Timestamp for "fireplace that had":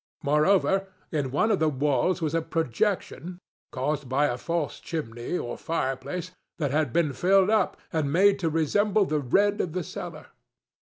5.59-6.91